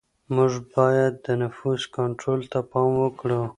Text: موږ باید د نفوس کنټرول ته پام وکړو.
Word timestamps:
موږ 0.35 0.53
باید 0.73 1.13
د 1.25 1.27
نفوس 1.43 1.81
کنټرول 1.95 2.41
ته 2.51 2.59
پام 2.71 2.89
وکړو. 3.03 3.41